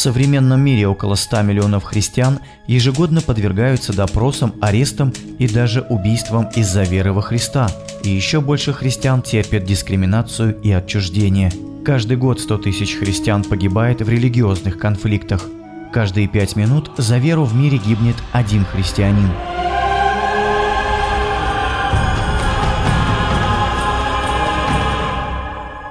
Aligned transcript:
современном 0.00 0.60
мире 0.60 0.88
около 0.88 1.14
100 1.14 1.42
миллионов 1.42 1.84
христиан 1.84 2.40
ежегодно 2.66 3.20
подвергаются 3.20 3.92
допросам, 3.92 4.54
арестам 4.60 5.12
и 5.38 5.46
даже 5.46 5.82
убийствам 5.82 6.48
из-за 6.56 6.82
веры 6.82 7.12
во 7.12 7.22
Христа. 7.22 7.70
И 8.02 8.08
еще 8.08 8.40
больше 8.40 8.72
христиан 8.72 9.22
терпят 9.22 9.64
дискриминацию 9.64 10.58
и 10.62 10.70
отчуждение. 10.72 11.52
Каждый 11.84 12.16
год 12.16 12.40
100 12.40 12.58
тысяч 12.58 12.96
христиан 12.96 13.44
погибает 13.44 14.00
в 14.00 14.08
религиозных 14.08 14.78
конфликтах. 14.78 15.46
Каждые 15.92 16.28
пять 16.28 16.56
минут 16.56 16.90
за 16.96 17.18
веру 17.18 17.44
в 17.44 17.54
мире 17.54 17.78
гибнет 17.78 18.16
один 18.32 18.64
христианин. 18.64 19.30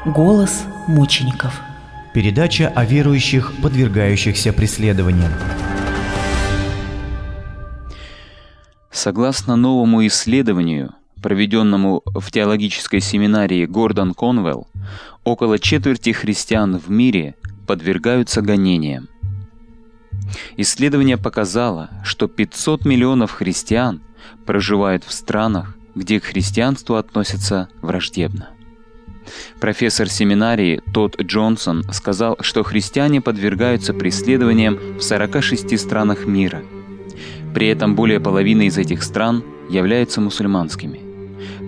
Голос 0.05 0.63
мучеников. 0.87 1.68
Передача 2.13 2.69
о 2.69 2.85
верующих, 2.85 3.54
подвергающихся 3.61 4.51
преследованиям. 4.51 5.31
Согласно 8.91 9.55
новому 9.55 10.05
исследованию, 10.07 10.95
проведенному 11.21 12.01
в 12.05 12.31
теологической 12.31 13.00
семинарии 13.00 13.67
Гордон 13.67 14.15
Конвелл, 14.15 14.67
около 15.23 15.59
четверти 15.59 16.11
христиан 16.11 16.79
в 16.79 16.89
мире 16.89 17.36
подвергаются 17.67 18.41
гонениям. 18.41 19.07
Исследование 20.57 21.17
показало, 21.17 21.91
что 22.03 22.28
500 22.28 22.86
миллионов 22.86 23.33
христиан 23.33 24.01
проживают 24.47 25.03
в 25.03 25.11
странах, 25.14 25.75
где 25.93 26.19
к 26.19 26.23
христианству 26.23 26.95
относятся 26.95 27.69
враждебно. 27.81 28.50
Профессор 29.59 30.09
семинарии 30.09 30.82
Тодд 30.93 31.21
Джонсон 31.21 31.83
сказал, 31.91 32.38
что 32.41 32.64
христиане 32.64 33.22
подвергаются 33.22 33.94
преследованиям 33.94 34.78
в 34.97 35.02
46 35.02 35.80
странах 35.80 36.25
мира. 36.25 36.62
При 37.53 37.67
этом 37.67 37.95
более 37.95 38.20
половины 38.20 38.67
из 38.67 38.78
этих 38.78 39.03
стран 39.03 39.44
являются 39.70 40.22
мусульманскими. 40.22 41.02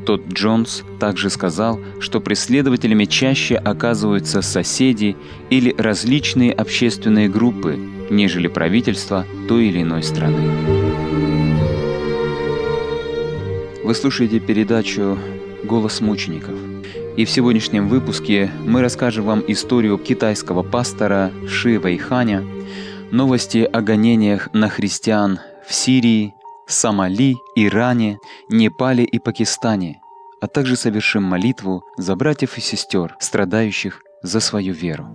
Тодд 0.05 0.33
Джонс 0.33 0.83
также 0.99 1.29
сказал, 1.29 1.79
что 1.99 2.19
преследователями 2.19 3.05
чаще 3.05 3.55
оказываются 3.55 4.41
соседи 4.41 5.16
или 5.49 5.75
различные 5.77 6.52
общественные 6.52 7.29
группы, 7.29 7.77
нежели 8.09 8.47
правительство 8.47 9.25
той 9.47 9.67
или 9.67 9.81
иной 9.81 10.03
страны. 10.03 10.49
Вы 13.83 13.95
слушаете 13.95 14.39
передачу 14.39 15.17
«Голос 15.63 16.02
мучеников». 16.02 16.70
И 17.22 17.25
в 17.25 17.30
сегодняшнем 17.30 17.88
выпуске 17.88 18.50
мы 18.66 18.81
расскажем 18.81 19.25
вам 19.25 19.44
историю 19.47 20.00
китайского 20.00 20.64
пастора 20.64 21.31
Ши 21.47 21.78
Вэйханя, 21.78 22.44
новости 23.11 23.59
о 23.59 23.81
гонениях 23.81 24.50
на 24.53 24.69
христиан 24.69 25.39
в 25.63 25.72
Сирии, 25.72 26.33
Сомали, 26.66 27.36
Иране, 27.55 28.17
Непале 28.50 29.03
и 29.03 29.19
Пакистане, 29.19 30.02
а 30.41 30.47
также 30.47 30.75
совершим 30.75 31.22
молитву 31.22 31.83
за 31.95 32.16
братьев 32.16 32.58
и 32.58 32.61
сестер, 32.61 33.16
страдающих 33.19 34.02
за 34.23 34.39
свою 34.39 34.73
веру. 34.73 35.06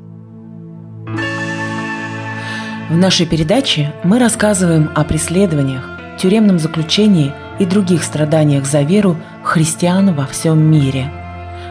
В 2.89 2.97
нашей 2.97 3.27
передаче 3.27 3.93
мы 4.05 4.21
рассказываем 4.21 4.93
о 4.95 5.03
преследованиях, 5.03 5.85
тюремном 6.21 6.61
заключении 6.61 7.33
и 7.59 7.65
других 7.65 8.05
страданиях 8.05 8.65
за 8.65 8.83
веру 8.83 9.17
христиан 9.43 10.15
во 10.15 10.27
всем 10.27 10.63
мире– 10.71 11.11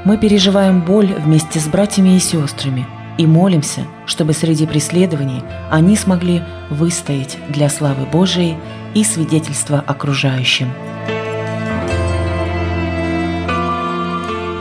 мы 0.05 0.19
переживаем 0.19 0.81
боль 0.81 1.13
вместе 1.13 1.59
с 1.59 1.67
братьями 1.67 2.15
и 2.15 2.19
сестрами 2.19 2.85
и 3.17 3.25
молимся, 3.25 3.81
чтобы 4.05 4.33
среди 4.33 4.67
преследований 4.67 5.41
они 5.71 5.97
смогли 5.97 6.43
выстоять 6.69 7.37
для 7.49 7.69
славы 7.69 8.05
Божией 8.05 8.55
и 8.93 9.03
свидетельства 9.03 9.83
окружающим. 9.85 10.71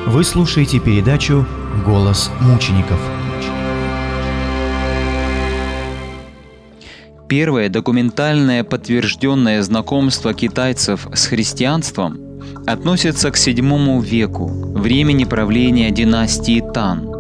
Вы 0.07 0.25
слушаете 0.25 0.81
передачу 0.81 1.47
«Голос 1.85 2.31
мучеников». 2.41 2.99
Первое 7.29 7.69
документальное 7.69 8.65
подтвержденное 8.65 9.63
знакомство 9.63 10.33
китайцев 10.35 11.09
с 11.13 11.27
христианством 11.27 12.24
относится 12.67 13.31
к 13.31 13.37
VII 13.37 14.03
веку, 14.03 14.47
времени 14.47 15.25
правления 15.25 15.91
династии 15.91 16.63
Тан. 16.73 17.11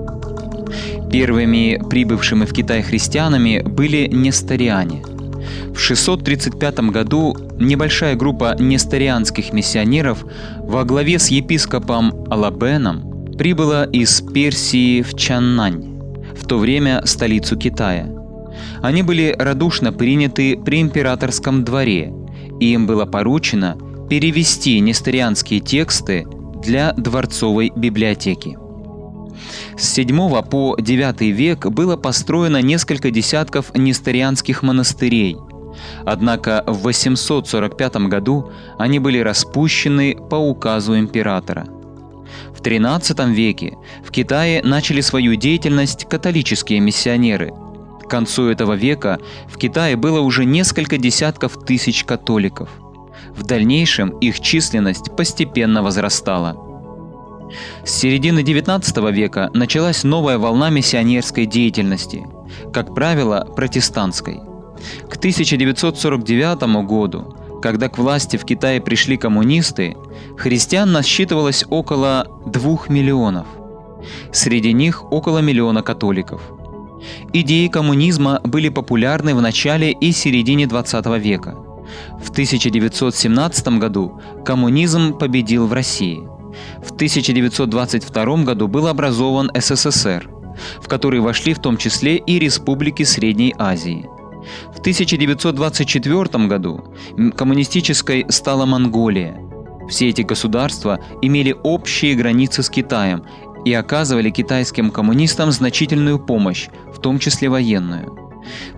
Первыми 1.10 1.81
прибывшими 1.88 2.44
в 2.44 2.53
Китай 2.53 2.82
христианами 2.82 3.60
были 3.60 4.09
несториане. 4.09 5.03
В 5.75 5.78
635 5.78 6.91
году 6.91 7.37
небольшая 7.59 8.16
группа 8.16 8.56
несторианских 8.59 9.53
миссионеров 9.53 10.25
во 10.59 10.84
главе 10.84 11.19
с 11.19 11.28
епископом 11.28 12.27
Алабеном 12.31 13.34
прибыла 13.37 13.84
из 13.84 14.21
Персии 14.22 15.03
в 15.03 15.15
Чаннань, 15.15 16.00
в 16.37 16.47
то 16.47 16.59
время 16.59 17.03
столицу 17.04 17.56
Китая. 17.56 18.09
Они 18.83 19.03
были 19.03 19.34
радушно 19.38 19.93
приняты 19.93 20.56
при 20.56 20.81
императорском 20.81 21.65
дворе, 21.65 22.12
и 22.60 22.72
им 22.72 22.87
было 22.87 23.04
поручено 23.04 23.77
перевести 24.09 24.81
несторианские 24.81 25.60
тексты 25.60 26.26
для 26.62 26.92
дворцовой 26.92 27.72
библиотеки. 27.75 28.59
С 29.76 29.94
7 29.94 30.42
по 30.42 30.76
9 30.78 31.20
век 31.34 31.66
было 31.66 31.97
построено 31.97 32.62
несколько 32.62 33.10
десятков 33.10 33.75
несторианских 33.75 34.62
монастырей. 34.62 35.37
Однако 36.04 36.62
в 36.66 36.82
845 36.82 37.97
году 38.09 38.53
они 38.78 39.00
были 39.00 39.19
распущены 39.19 40.16
по 40.31 40.36
указу 40.36 40.97
императора. 40.97 41.66
В 42.56 42.62
XIII 42.62 43.32
веке 43.32 43.76
в 44.04 44.10
Китае 44.10 44.62
начали 44.62 45.00
свою 45.00 45.34
деятельность 45.34 46.09
католические 46.09 46.81
миссионеры. 46.81 47.53
К 48.03 48.09
концу 48.09 48.47
этого 48.47 48.75
века 48.75 49.19
в 49.48 49.59
Китае 49.59 49.97
было 49.97 50.21
уже 50.21 50.44
несколько 50.44 50.98
десятков 50.98 51.65
тысяч 51.65 52.04
католиков– 52.04 52.69
в 53.31 53.43
дальнейшем 53.45 54.11
их 54.19 54.41
численность 54.41 55.15
постепенно 55.17 55.83
возрастала. 55.83 56.57
С 57.85 57.91
середины 57.91 58.41
XIX 58.41 59.13
века 59.13 59.51
началась 59.55 60.05
новая 60.05 60.39
волна 60.39 60.71
миссионерской 60.71 61.47
деятельности, 61.47 62.27
как 62.73 62.95
правило, 62.95 63.47
протестантской. 63.57 64.41
К 65.09 65.17
1949 65.17 66.87
году, 66.87 67.37
когда 67.63 67.89
к 67.89 67.99
власти 67.99 68.37
в 68.37 68.45
Китае 68.45 68.81
пришли 68.81 69.17
коммунисты, 69.17 69.97
христиан 70.37 70.93
насчитывалось 70.93 71.65
около 71.69 72.27
2 72.47 72.79
миллионов. 72.89 73.47
Среди 74.33 74.73
них 74.73 75.11
около 75.13 75.39
миллиона 75.39 75.83
католиков. 75.83 76.43
Идеи 77.33 77.69
коммунизма 77.69 78.41
были 78.45 78.69
популярны 78.69 79.35
в 79.35 79.41
начале 79.41 79.93
и 79.93 80.13
середине 80.13 80.65
XX 80.65 81.19
века– 81.19 81.57
в 82.21 82.31
1917 82.31 83.69
году 83.78 84.21
коммунизм 84.45 85.19
победил 85.19 85.67
в 85.67 85.72
России. 85.72 86.22
В 86.83 86.93
1922 86.93 88.37
году 88.45 88.69
был 88.69 88.87
образован 88.87 89.50
СССР, 89.55 90.28
в 90.81 90.89
который 90.89 91.21
вошли 91.21 91.55
в 91.55 91.59
том 91.59 91.77
числе 91.77 92.17
и 92.17 92.39
республики 92.39 93.03
Средней 93.03 93.55
Азии. 93.59 94.06
В 94.75 94.81
1924 94.81 96.47
году 96.47 96.84
коммунистической 97.37 98.27
стала 98.28 98.66
Монголия. 98.66 99.37
Все 99.89 100.09
эти 100.09 100.22
государства 100.22 101.01
имели 101.22 101.55
общие 101.62 102.15
границы 102.15 102.62
с 102.62 102.71
Китаем 102.71 103.25
и 103.65 103.72
оказывали 103.72 104.31
китайским 104.31 104.91
коммунистам 104.91 105.51
значительную 105.51 106.19
помощь, 106.19 106.69
в 106.92 107.01
том 107.01 107.19
числе 107.19 107.48
военную. 107.48 108.23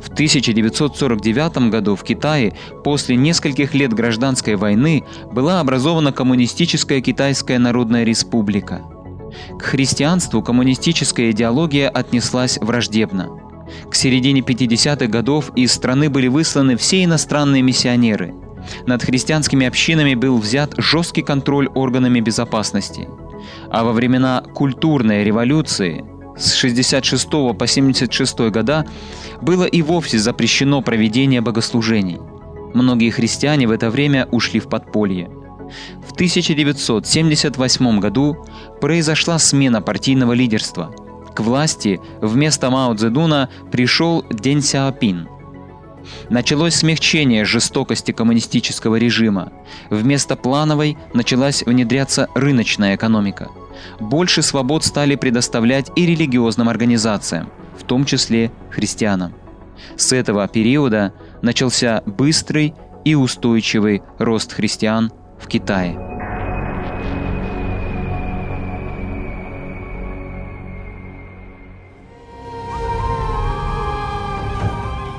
В 0.00 0.08
1949 0.08 1.70
году 1.70 1.96
в 1.96 2.02
Китае 2.02 2.54
после 2.84 3.16
нескольких 3.16 3.74
лет 3.74 3.92
гражданской 3.92 4.56
войны 4.56 5.04
была 5.32 5.60
образована 5.60 6.12
Коммунистическая 6.12 7.00
Китайская 7.00 7.58
Народная 7.58 8.04
Республика. 8.04 8.82
К 9.58 9.62
христианству 9.62 10.42
коммунистическая 10.42 11.30
идеология 11.30 11.88
отнеслась 11.88 12.58
враждебно. 12.58 13.28
К 13.90 13.94
середине 13.94 14.40
50-х 14.40 15.06
годов 15.06 15.50
из 15.56 15.72
страны 15.72 16.08
были 16.08 16.28
высланы 16.28 16.76
все 16.76 17.04
иностранные 17.04 17.62
миссионеры. 17.62 18.34
Над 18.86 19.02
христианскими 19.02 19.66
общинами 19.66 20.14
был 20.14 20.38
взят 20.38 20.74
жесткий 20.76 21.22
контроль 21.22 21.68
органами 21.68 22.20
безопасности. 22.20 23.08
А 23.70 23.84
во 23.84 23.92
времена 23.92 24.42
культурной 24.54 25.24
революции– 25.24 26.04
с 26.38 26.54
66 26.54 27.28
по 27.30 27.66
76 27.66 28.38
года 28.50 28.86
было 29.40 29.64
и 29.64 29.82
вовсе 29.82 30.18
запрещено 30.18 30.82
проведение 30.82 31.40
богослужений. 31.40 32.18
Многие 32.74 33.10
христиане 33.10 33.66
в 33.66 33.70
это 33.70 33.90
время 33.90 34.26
ушли 34.30 34.60
в 34.60 34.68
подполье. 34.68 35.30
В 36.06 36.12
1978 36.12 38.00
году 38.00 38.36
произошла 38.80 39.38
смена 39.38 39.80
партийного 39.80 40.32
лидерства. 40.32 40.94
К 41.34 41.40
власти 41.40 42.00
вместо 42.20 42.70
Мао 42.70 42.94
Цзэдуна 42.94 43.48
пришел 43.70 44.24
Дэн 44.30 44.62
Сяопин. 44.62 45.28
Началось 46.30 46.76
смягчение 46.76 47.44
жестокости 47.44 48.12
коммунистического 48.12 48.96
режима. 48.96 49.52
Вместо 49.90 50.36
плановой 50.36 50.96
началась 51.14 51.62
внедряться 51.62 52.28
рыночная 52.34 52.94
экономика. 52.94 53.48
Больше 54.00 54.42
свобод 54.42 54.84
стали 54.84 55.14
предоставлять 55.14 55.90
и 55.96 56.06
религиозным 56.06 56.68
организациям, 56.68 57.50
в 57.78 57.84
том 57.84 58.04
числе 58.04 58.50
христианам. 58.70 59.34
С 59.96 60.12
этого 60.12 60.46
периода 60.48 61.12
начался 61.42 62.02
быстрый 62.06 62.74
и 63.04 63.14
устойчивый 63.14 64.02
рост 64.18 64.52
христиан 64.52 65.12
в 65.38 65.46
Китае. 65.46 65.98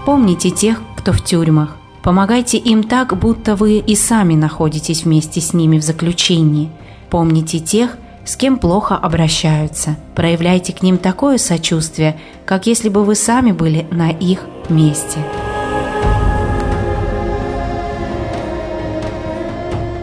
Помните 0.06 0.51
тех, 0.51 0.81
кто 0.95 1.12
в 1.12 1.21
тюрьмах. 1.21 1.75
Помогайте 2.01 2.57
им 2.57 2.83
так, 2.83 3.19
будто 3.19 3.57
вы 3.57 3.80
и 3.80 3.94
сами 3.94 4.36
находитесь 4.36 5.03
вместе 5.03 5.42
с 5.42 5.53
ними 5.53 5.77
в 5.80 5.83
заключении. 5.83 6.69
Помните 7.10 7.60
тех, 7.60 7.98
с 8.27 8.35
кем 8.35 8.59
плохо 8.59 8.95
обращаются. 8.97 9.95
Проявляйте 10.13 10.74
к 10.74 10.83
ним 10.83 10.97
такое 10.97 11.38
сочувствие, 11.38 12.19
как 12.45 12.68
если 12.68 12.89
бы 12.89 13.06
вы 13.06 13.15
сами 13.15 13.53
были 13.53 13.88
на 13.89 14.12
их 14.12 14.45
месте. 14.69 15.19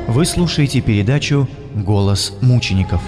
Вы 0.08 0.24
слушаете 0.24 0.80
передачу 0.80 1.46
«Голос 1.74 2.32
мучеников». 2.40 3.02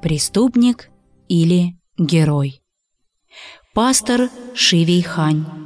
Преступник 0.00 0.90
или 1.28 1.76
Герой. 1.98 2.62
Пастор 3.74 4.30
Шивейхань. 4.54 5.61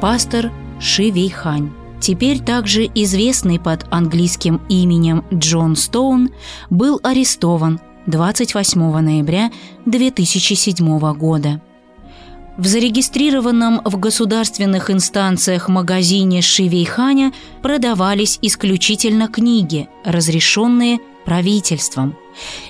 Пастор 0.00 0.50
Шивейхань 0.80 1.72
теперь 2.00 2.40
также 2.40 2.86
известный 2.94 3.60
под 3.60 3.84
английским 3.90 4.62
именем 4.70 5.26
Джон 5.30 5.76
Стоун, 5.76 6.30
был 6.70 6.98
арестован 7.02 7.80
28 8.06 8.80
ноября 9.00 9.50
2007 9.84 11.12
года. 11.12 11.60
В 12.56 12.66
зарегистрированном 12.66 13.82
в 13.84 13.98
государственных 13.98 14.90
инстанциях 14.90 15.68
магазине 15.68 16.40
Шивейханя 16.40 17.34
продавались 17.60 18.38
исключительно 18.40 19.28
книги, 19.28 19.90
разрешенные 20.04 21.00
правительством. 21.26 22.16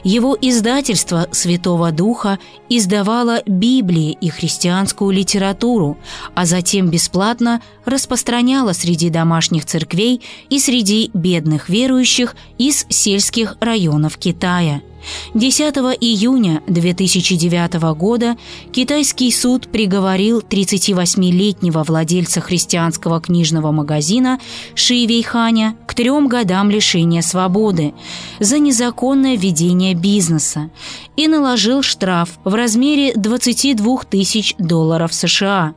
Его 0.04 0.36
издательство 0.40 1.28
«Святого 1.32 1.92
Духа» 1.92 2.38
издавало 2.68 3.42
Библии 3.46 4.16
и 4.20 4.28
христианскую 4.28 5.10
литературу, 5.10 5.98
а 6.34 6.46
затем 6.46 6.88
бесплатно 6.88 7.60
распространяло 7.84 8.72
среди 8.72 9.10
домашних 9.10 9.66
церквей 9.66 10.22
и 10.48 10.58
среди 10.58 11.10
бедных 11.14 11.68
верующих 11.68 12.36
из 12.58 12.86
сельских 12.88 13.56
районов 13.60 14.16
Китая– 14.16 14.82
10 15.34 15.74
июня 16.00 16.62
2009 16.66 17.74
года 17.96 18.36
китайский 18.72 19.30
суд 19.32 19.68
приговорил 19.68 20.40
38-летнего 20.40 21.84
владельца 21.84 22.40
христианского 22.40 23.20
книжного 23.20 23.72
магазина 23.72 24.38
Ши 24.74 25.06
Вейханя 25.06 25.76
к 25.86 25.94
трем 25.94 26.28
годам 26.28 26.70
лишения 26.70 27.22
свободы 27.22 27.94
за 28.38 28.58
незаконное 28.58 29.36
ведение 29.50 29.94
бизнеса 29.94 30.70
и 31.16 31.26
наложил 31.26 31.82
штраф 31.82 32.38
в 32.44 32.54
размере 32.54 33.12
22 33.14 34.04
тысяч 34.08 34.54
долларов 34.58 35.12
США. 35.12 35.74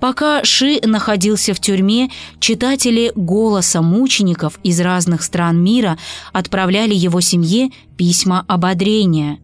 Пока 0.00 0.44
Ши 0.44 0.80
находился 0.82 1.54
в 1.54 1.60
тюрьме, 1.60 2.10
читатели 2.40 3.12
«Голоса 3.14 3.82
мучеников» 3.82 4.58
из 4.62 4.80
разных 4.80 5.22
стран 5.22 5.62
мира 5.62 5.98
отправляли 6.32 6.94
его 6.94 7.20
семье 7.20 7.70
письма 7.96 8.44
ободрения. 8.46 9.38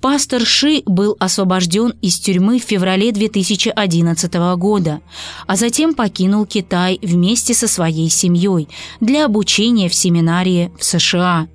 Пастор 0.00 0.44
Ши 0.44 0.82
был 0.86 1.16
освобожден 1.20 1.94
из 2.02 2.18
тюрьмы 2.18 2.58
в 2.58 2.64
феврале 2.64 3.12
2011 3.12 4.34
года, 4.56 5.00
а 5.46 5.54
затем 5.54 5.94
покинул 5.94 6.44
Китай 6.44 6.98
вместе 7.00 7.54
со 7.54 7.68
своей 7.68 8.10
семьей 8.10 8.68
для 9.00 9.24
обучения 9.24 9.88
в 9.88 9.94
семинарии 9.94 10.72
в 10.76 10.84
США. 10.84 11.46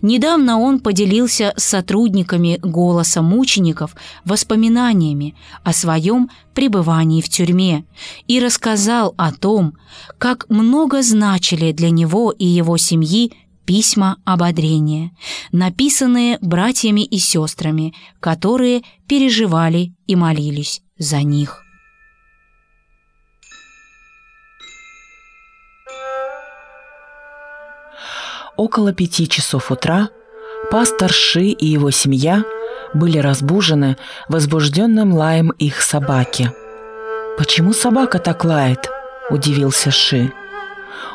Недавно 0.00 0.60
он 0.60 0.78
поделился 0.78 1.52
с 1.56 1.64
сотрудниками 1.64 2.60
«Голоса 2.62 3.20
мучеников» 3.20 3.96
воспоминаниями 4.24 5.34
о 5.64 5.72
своем 5.72 6.30
пребывании 6.54 7.20
в 7.20 7.28
тюрьме 7.28 7.55
и 8.26 8.40
рассказал 8.40 9.14
о 9.16 9.32
том, 9.32 9.74
как 10.18 10.48
много 10.48 11.02
значили 11.02 11.72
для 11.72 11.90
него 11.90 12.30
и 12.30 12.46
его 12.46 12.76
семьи 12.76 13.32
письма 13.64 14.18
ободрения, 14.24 15.10
написанные 15.52 16.38
братьями 16.40 17.04
и 17.04 17.18
сестрами, 17.18 17.94
которые 18.20 18.82
переживали 19.08 19.94
и 20.06 20.16
молились 20.16 20.82
за 20.98 21.22
них. 21.22 21.62
Около 28.56 28.94
пяти 28.94 29.28
часов 29.28 29.70
утра 29.70 30.08
пастор 30.70 31.12
Ши 31.12 31.48
и 31.48 31.66
его 31.66 31.90
семья 31.90 32.42
были 32.94 33.18
разбужены 33.18 33.96
возбужденным 34.28 35.12
лаем 35.12 35.50
их 35.50 35.82
собаки. 35.82 36.50
«Почему 37.36 37.74
собака 37.74 38.18
так 38.18 38.44
лает?»– 38.44 38.88
удивился 39.30 39.90
Ши. 39.90 40.32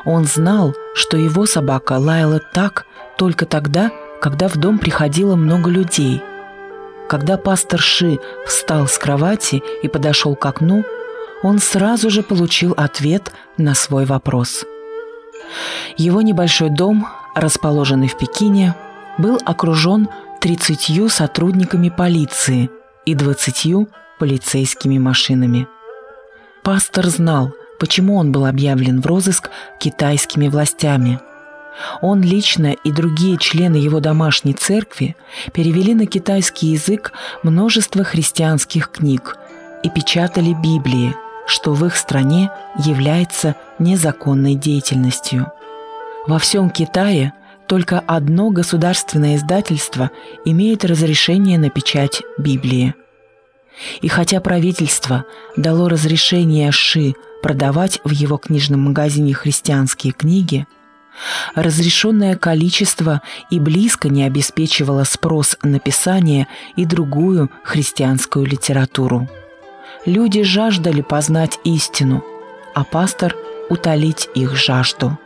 Он 0.06 0.26
знал, 0.26 0.76
что 0.94 1.18
его 1.18 1.46
собака 1.46 1.94
лаяла 1.94 2.40
так 2.54 2.86
только 3.18 3.46
тогда, 3.46 3.92
когда 4.22 4.48
в 4.48 4.58
дом 4.58 4.78
приходило 4.78 5.36
много 5.36 5.70
людей. 5.70 6.22
Когда 7.10 7.38
пастор 7.38 7.80
Ши 7.80 8.20
встал 8.46 8.88
с 8.88 8.98
кровати 9.00 9.64
и 9.82 9.88
подошел 9.88 10.36
к 10.36 10.46
окну, 10.46 10.86
он 11.44 11.60
сразу 11.60 12.12
же 12.12 12.22
получил 12.22 12.74
ответ 12.78 13.32
на 13.58 13.74
свой 13.74 14.06
вопрос. 14.06 14.64
Его 15.98 16.22
небольшой 16.22 16.70
дом, 16.70 17.08
расположенный 17.36 18.08
в 18.08 18.18
Пекине, 18.18 18.76
был 19.18 19.40
окружен 19.44 20.08
30 20.40 21.12
сотрудниками 21.12 21.90
полиции 21.90 22.70
и 23.06 23.16
20 23.16 23.88
полицейскими 24.20 25.00
машинами. 25.00 25.68
Пастор 26.64 27.08
знал, 27.08 27.54
почему 27.80 28.18
он 28.18 28.32
был 28.32 28.46
объявлен 28.46 29.02
в 29.02 29.06
розыск 29.08 29.50
китайскими 29.80 30.48
властями. 30.48 31.20
Он 32.02 32.22
лично 32.22 32.74
и 32.84 32.92
другие 32.92 33.38
члены 33.38 33.78
его 33.78 34.00
домашней 34.00 34.54
церкви 34.54 35.16
перевели 35.54 35.96
на 35.96 36.06
китайский 36.06 36.68
язык 36.68 37.14
множество 37.44 38.04
христианских 38.04 38.92
книг 38.92 39.38
и 39.84 39.90
печатали 39.90 40.54
Библии, 40.54 41.16
что 41.48 41.74
в 41.74 41.84
их 41.86 41.96
стране 41.96 42.52
является 42.78 43.56
незаконной 43.80 44.56
деятельностью. 44.56 45.52
Во 46.28 46.38
всем 46.38 46.70
Китае 46.70 47.34
только 47.68 48.04
одно 48.06 48.52
государственное 48.52 49.38
издательство 49.38 50.12
имеет 50.46 50.86
разрешение 50.86 51.58
на 51.58 51.70
печать 51.70 52.22
Библии. 52.38 52.94
И 54.02 54.08
хотя 54.08 54.40
правительство 54.40 55.26
дало 55.58 55.90
разрешение 55.90 56.72
Ши 56.72 57.16
продавать 57.42 58.00
в 58.04 58.12
его 58.12 58.38
книжном 58.38 58.82
магазине 58.82 59.34
христианские 59.34 60.14
книги, 60.14 60.68
разрешенное 61.56 62.36
количество 62.36 63.22
и 63.50 63.60
близко 63.60 64.10
не 64.10 64.24
обеспечивало 64.24 65.04
спрос 65.04 65.58
на 65.64 65.80
писание 65.80 66.48
и 66.76 66.86
другую 66.86 67.50
христианскую 67.64 68.46
литературу. 68.46 69.28
Люди 70.06 70.44
жаждали 70.44 71.02
познать 71.02 71.60
истину, 71.64 72.24
а 72.74 72.84
пастор– 72.84 73.36
утолить 73.70 74.30
их 74.36 74.56
жажду. 74.56 75.18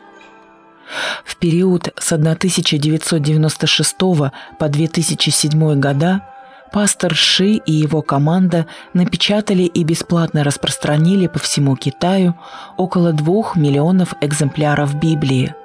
В 1.24 1.36
период 1.38 1.94
с 1.98 2.12
1996 2.12 3.96
по 3.98 4.70
2007 4.70 5.80
года 5.80 6.22
пастор 6.76 7.16
Ши 7.16 7.54
и 7.54 7.72
его 7.72 8.02
команда 8.02 8.66
напечатали 8.94 9.64
и 9.64 9.86
бесплатно 9.86 10.44
распространили 10.44 11.28
по 11.28 11.40
всему 11.40 11.78
Китаю 11.78 12.36
около 12.76 13.14
двух 13.14 13.56
миллионов 13.56 14.14
экземпляров 14.20 14.94
Библии. 14.96 15.56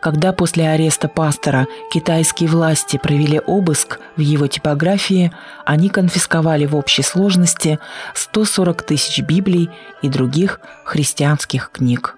Когда 0.00 0.32
после 0.32 0.70
ареста 0.70 1.06
пастора 1.06 1.66
китайские 1.92 2.48
власти 2.48 2.96
провели 2.96 3.42
обыск 3.46 4.00
в 4.16 4.20
его 4.20 4.46
типографии, 4.46 5.32
они 5.66 5.90
конфисковали 5.90 6.64
в 6.64 6.74
общей 6.74 7.02
сложности 7.02 7.78
140 8.14 8.82
тысяч 8.84 9.22
Библий 9.22 9.68
и 10.00 10.08
других 10.08 10.60
христианских 10.86 11.70
книг. 11.70 12.16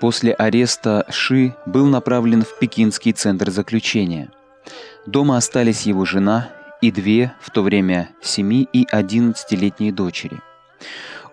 После 0.00 0.32
ареста 0.32 1.04
Ши 1.10 1.54
был 1.66 1.84
направлен 1.84 2.42
в 2.42 2.58
Пекинский 2.58 3.12
центр 3.12 3.50
заключения. 3.50 4.30
Дома 5.06 5.36
остались 5.36 5.82
его 5.82 6.04
жена 6.04 6.48
и 6.80 6.90
две, 6.90 7.34
в 7.40 7.50
то 7.50 7.62
время 7.62 8.10
7 8.22 8.66
и 8.72 8.86
11-летние 8.90 9.92
дочери. 9.92 10.40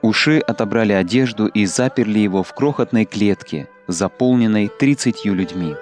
У 0.02 0.14
Ши 0.14 0.40
отобрали 0.40 0.94
одежду 0.94 1.48
и 1.48 1.66
заперли 1.66 2.20
его 2.20 2.44
в 2.44 2.54
крохотной 2.54 3.06
клетке, 3.06 3.70
заполненной 3.88 4.68
30 4.68 5.26
людьми. 5.26 5.76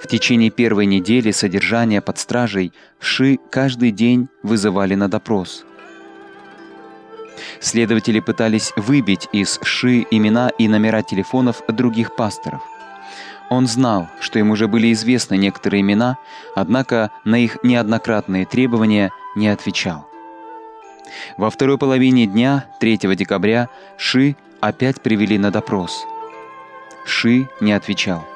В 0.00 0.06
течение 0.06 0.50
первой 0.50 0.86
недели 0.86 1.32
содержания 1.32 2.00
под 2.00 2.18
стражей 2.18 2.72
Ши 3.00 3.38
каждый 3.50 3.90
день 3.90 4.28
вызывали 4.42 4.94
на 4.94 5.08
допрос. 5.08 5.64
Следователи 7.60 8.20
пытались 8.20 8.72
выбить 8.76 9.28
из 9.32 9.58
Ши 9.62 10.06
имена 10.10 10.50
и 10.58 10.68
номера 10.68 11.02
телефонов 11.02 11.62
других 11.68 12.14
пасторов. 12.14 12.62
Он 13.50 13.66
знал, 13.66 14.08
что 14.20 14.38
им 14.38 14.50
уже 14.50 14.68
были 14.68 14.92
известны 14.92 15.36
некоторые 15.36 15.80
имена, 15.80 16.18
однако 16.54 17.10
на 17.24 17.36
их 17.36 17.58
неоднократные 17.62 18.44
требования 18.44 19.10
не 19.34 19.48
отвечал. 19.48 20.06
Во 21.36 21.48
второй 21.50 21.78
половине 21.78 22.26
дня, 22.26 22.66
3 22.80 22.98
декабря, 23.16 23.68
Ши 23.96 24.36
опять 24.60 25.00
привели 25.00 25.38
на 25.38 25.50
допрос. 25.50 26.04
Ши 27.06 27.48
не 27.60 27.72
отвечал. 27.72 28.26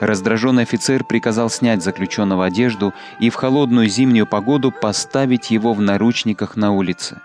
Раздраженный 0.00 0.64
офицер 0.64 1.02
приказал 1.02 1.48
снять 1.48 1.82
заключенного 1.82 2.44
одежду 2.44 2.92
и 3.18 3.30
в 3.30 3.34
холодную 3.36 3.88
зимнюю 3.88 4.26
погоду 4.26 4.70
поставить 4.70 5.50
его 5.50 5.72
в 5.72 5.80
наручниках 5.80 6.56
на 6.56 6.72
улице. 6.72 7.22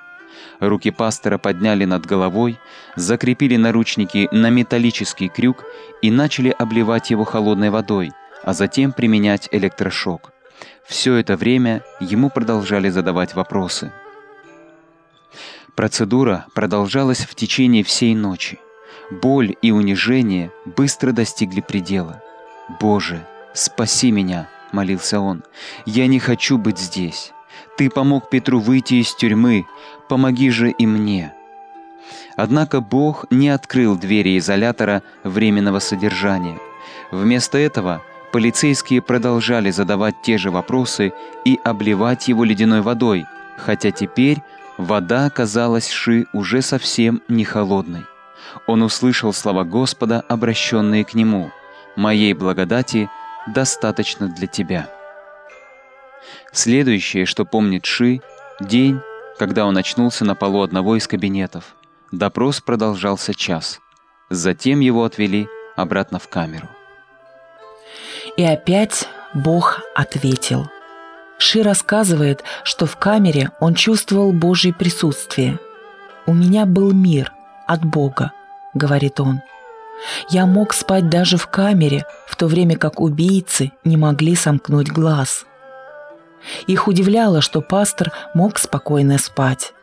Руки 0.60 0.91
пастора 0.91 1.38
подняли 1.38 1.86
над 1.86 2.06
головой, 2.06 2.60
закрепили 2.96 3.58
наручники 3.58 4.27
на 4.32 4.50
металлический 4.50 5.29
крюк 5.29 5.63
и 6.01 6.12
начали 6.12 6.50
обливать 6.50 7.12
его 7.12 7.24
холодной 7.24 7.70
водой, 7.70 8.12
а 8.44 8.53
затем 8.53 8.91
применять 8.91 9.50
электрошок. 9.51 10.32
Все 10.86 11.15
это 11.15 11.36
время 11.36 11.84
ему 12.00 12.29
продолжали 12.29 12.89
задавать 12.89 13.36
вопросы. 13.36 13.91
Процедура 15.75 16.48
продолжалась 16.56 17.20
в 17.20 17.36
течение 17.36 17.84
всей 17.84 18.15
ночи. 18.15 18.60
Боль 19.12 19.56
и 19.62 19.72
унижение 19.72 20.51
быстро 20.65 21.12
достигли 21.12 21.62
предела. 21.62 22.22
«Боже, 22.79 23.25
спаси 23.53 24.12
меня!»— 24.12 24.50
молился 24.72 25.20
он. 25.20 25.44
«Я 25.86 26.08
не 26.08 26.20
хочу 26.20 26.58
быть 26.58 26.79
здесь. 26.79 27.32
Ты 27.77 27.89
помог 27.89 28.29
Петру 28.29 28.60
выйти 28.60 28.96
из 28.96 29.13
тюрьмы, 29.13 29.65
помоги 30.10 30.50
же 30.50 30.72
и 30.72 30.86
мне». 30.86 31.34
Однако 32.36 32.81
Бог 32.81 33.25
не 33.31 33.50
открыл 33.50 33.98
двери 33.98 34.38
изолятора 34.38 35.01
временного 35.24 35.79
содержания. 35.79 36.60
Вместо 37.12 37.57
этого 37.57 38.03
полицейские 38.31 39.01
продолжали 39.01 39.72
задавать 39.72 40.22
те 40.22 40.38
же 40.38 40.51
вопросы 40.51 41.13
и 41.46 41.60
обливать 41.63 42.27
его 42.27 42.43
ледяной 42.43 42.81
водой, 42.81 43.25
хотя 43.57 43.91
теперь 43.91 44.43
вода 44.77 45.25
оказалась 45.25 45.89
Ши 45.89 46.27
уже 46.31 46.62
совсем 46.62 47.22
не 47.27 47.43
холодной. 47.43 48.05
Он 48.67 48.84
услышал 48.84 49.34
слова 49.34 49.63
Господа, 49.63 50.22
обращенные 50.22 51.03
к 51.05 51.15
нему 51.15 51.51
«Моей 51.96 52.34
благодати 52.34 53.10
достаточно 53.48 54.27
для 54.27 54.48
тебя». 54.48 54.97
Следующее, 56.58 57.28
что 57.28 57.46
помнит 57.46 57.86
Ши, 57.86 58.20
день, 58.60 59.00
когда 59.38 59.68
он 59.68 59.78
очнулся 59.78 60.26
на 60.26 60.34
полу 60.34 60.64
одного 60.64 60.96
из 60.96 61.08
кабинетов. 61.08 61.76
Допрос 62.12 62.62
продолжался 62.62 63.36
час. 63.36 63.80
Затем 64.32 64.80
его 64.80 65.04
отвели 65.04 65.48
обратно 65.76 66.18
в 66.18 66.28
камеру. 66.28 66.68
И 68.38 68.44
опять 68.44 69.08
Бог 69.36 69.82
ответил. 69.94 70.68
Ши 71.38 71.62
рассказывает, 71.62 72.44
что 72.64 72.88
в 72.88 72.98
камере 72.98 73.52
он 73.60 73.76
чувствовал 73.76 74.34
Божье 74.34 74.74
присутствие. 74.74 75.60
«У 76.26 76.34
меня 76.34 76.66
был 76.66 76.92
мир 76.92 77.34
от 77.68 77.86
Бога»,— 77.86 78.32
говорит 78.74 79.20
он. 79.20 79.42
«Я 80.32 80.48
мог 80.48 80.74
спать 80.74 81.08
даже 81.08 81.38
в 81.38 81.46
камере, 81.46 82.04
в 82.26 82.36
то 82.36 82.48
время 82.48 82.78
как 82.78 83.00
убийцы 83.00 83.74
не 83.84 83.96
могли 83.96 84.34
сомкнуть 84.36 84.90
глаз». 84.90 85.46
Их 86.68 86.88
удивляло, 86.88 87.42
что 87.42 87.62
пастор 87.62 88.12
мог 88.34 88.58
спокойно 88.58 89.18
спать. 89.18 89.74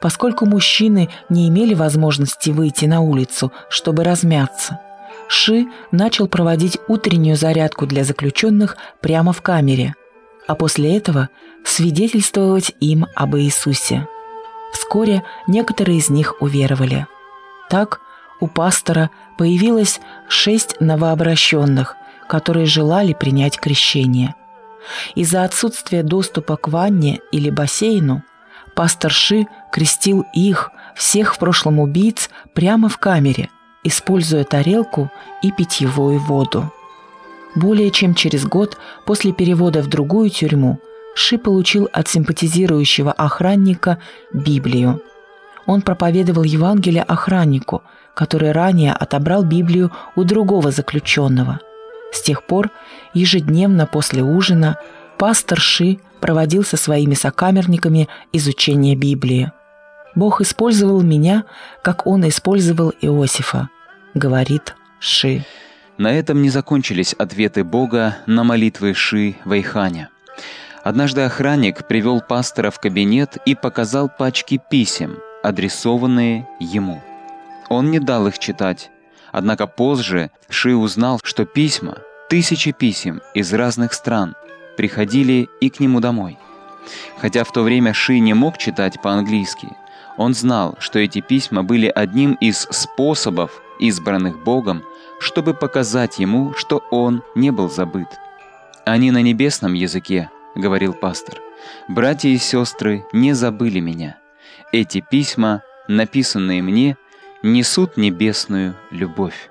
Поскольку 0.00 0.46
мужчины 0.46 1.08
не 1.28 1.48
имели 1.48 1.74
возможности 1.74 2.50
выйти 2.50 2.84
на 2.84 3.00
улицу, 3.00 3.52
чтобы 3.68 4.04
размяться, 4.04 4.80
Ши 5.28 5.66
начал 5.90 6.26
проводить 6.26 6.78
утреннюю 6.88 7.36
зарядку 7.36 7.86
для 7.86 8.04
заключенных 8.04 8.76
прямо 9.00 9.32
в 9.32 9.42
камере, 9.42 9.94
а 10.46 10.54
после 10.54 10.96
этого 10.96 11.28
свидетельствовать 11.64 12.72
им 12.80 13.06
об 13.14 13.36
Иисусе. 13.36 14.08
Вскоре 14.72 15.22
некоторые 15.46 15.98
из 15.98 16.08
них 16.08 16.40
уверовали. 16.40 17.06
Так 17.68 18.00
у 18.40 18.46
пастора 18.46 19.10
появилось 19.36 20.00
шесть 20.28 20.80
новообращенных, 20.80 21.96
которые 22.26 22.66
желали 22.66 23.12
принять 23.12 23.58
крещение. 23.58 24.34
Из-за 25.14 25.44
отсутствия 25.44 26.02
доступа 26.02 26.56
к 26.56 26.68
ванне 26.68 27.20
или 27.32 27.50
бассейну 27.50 28.22
пастор 28.74 29.10
Ши 29.10 29.46
крестил 29.72 30.24
их, 30.34 30.70
всех 30.94 31.34
в 31.34 31.38
прошлом 31.38 31.80
убийц, 31.80 32.30
прямо 32.54 32.88
в 32.88 32.98
камере, 32.98 33.50
используя 33.82 34.44
тарелку 34.44 35.10
и 35.42 35.50
питьевую 35.50 36.20
воду. 36.20 36.72
Более 37.54 37.90
чем 37.90 38.14
через 38.14 38.44
год 38.44 38.78
после 39.04 39.32
перевода 39.32 39.82
в 39.82 39.88
другую 39.88 40.30
тюрьму 40.30 40.78
Ши 41.14 41.38
получил 41.38 41.88
от 41.92 42.06
симпатизирующего 42.06 43.10
охранника 43.10 43.98
Библию. 44.32 45.02
Он 45.66 45.82
проповедовал 45.82 46.44
Евангелие 46.44 47.02
охраннику, 47.02 47.82
который 48.14 48.52
ранее 48.52 48.92
отобрал 48.92 49.42
Библию 49.42 49.90
у 50.14 50.22
другого 50.22 50.70
заключенного– 50.70 51.60
с 52.12 52.22
тех 52.22 52.44
пор 52.44 52.70
ежедневно 53.14 53.86
после 53.86 54.22
ужина 54.22 54.78
пастор 55.18 55.58
Ши 55.60 55.98
проводил 56.20 56.64
со 56.64 56.76
своими 56.76 57.14
сокамерниками 57.14 58.08
изучение 58.32 58.96
Библии. 58.96 59.52
«Бог 60.14 60.40
использовал 60.40 61.02
меня, 61.02 61.44
как 61.82 62.06
Он 62.06 62.26
использовал 62.28 62.92
Иосифа»,— 63.00 63.68
говорит 64.14 64.74
Ши. 64.98 65.44
На 65.96 66.12
этом 66.12 66.42
не 66.42 66.50
закончились 66.50 67.12
ответы 67.12 67.64
Бога 67.64 68.18
на 68.26 68.44
молитвы 68.44 68.94
Ши 68.94 69.36
Вайханя. 69.44 70.10
Однажды 70.84 71.22
охранник 71.22 71.86
привел 71.86 72.20
пастора 72.20 72.70
в 72.70 72.78
кабинет 72.78 73.36
и 73.44 73.54
показал 73.54 74.08
пачки 74.08 74.60
писем, 74.70 75.18
адресованные 75.42 76.48
ему. 76.60 77.02
Он 77.68 77.90
не 77.90 77.98
дал 77.98 78.26
их 78.28 78.38
читать, 78.38 78.90
Однако 79.32 79.66
позже 79.66 80.30
Ши 80.48 80.74
узнал, 80.74 81.20
что 81.22 81.44
письма, 81.44 81.98
тысячи 82.28 82.72
писем 82.72 83.20
из 83.34 83.52
разных 83.52 83.92
стран, 83.92 84.34
приходили 84.76 85.48
и 85.60 85.70
к 85.70 85.80
нему 85.80 86.00
домой. 86.00 86.38
Хотя 87.18 87.44
в 87.44 87.52
то 87.52 87.62
время 87.62 87.92
Ши 87.92 88.18
не 88.18 88.34
мог 88.34 88.58
читать 88.58 89.00
по-английски, 89.02 89.68
он 90.16 90.34
знал, 90.34 90.76
что 90.80 90.98
эти 90.98 91.20
письма 91.20 91.62
были 91.62 91.86
одним 91.86 92.34
из 92.34 92.66
способов, 92.70 93.62
избранных 93.78 94.42
Богом, 94.42 94.82
чтобы 95.20 95.54
показать 95.54 96.18
ему, 96.18 96.54
что 96.54 96.82
он 96.90 97.22
не 97.34 97.50
был 97.50 97.70
забыт. 97.70 98.08
«Они 98.84 99.10
на 99.10 99.20
небесном 99.22 99.74
языке»,— 99.74 100.30
говорил 100.54 100.94
пастор. 100.94 101.38
«Братья 101.88 102.30
и 102.30 102.38
сестры 102.38 103.04
не 103.12 103.34
забыли 103.34 103.80
меня. 103.80 104.16
Эти 104.72 105.04
письма, 105.08 105.62
написанные 105.86 106.62
мне,— 106.62 106.96
несут 107.52 107.96
небесную 107.96 108.74
любовь. 108.90 109.50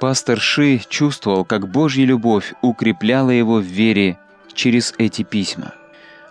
Пастор 0.00 0.40
Ши 0.40 0.80
чувствовал, 0.88 1.44
как 1.44 1.68
Божья 1.68 2.04
любовь 2.04 2.54
укрепляла 2.62 3.30
его 3.30 3.56
в 3.56 3.64
вере 3.64 4.18
через 4.54 4.94
эти 4.98 5.22
письма. 5.22 5.74